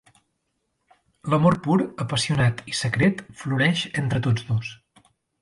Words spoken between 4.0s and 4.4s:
entre